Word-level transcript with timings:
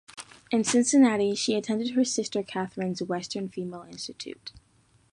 In 0.49 0.63
Cincinnati 0.63 1.35
she 1.35 1.53
attended 1.53 1.91
her 1.91 2.03
sister 2.03 2.41
Catharine's 2.41 3.03
Western 3.03 3.49
Female 3.49 3.83
Institute. 3.83 4.51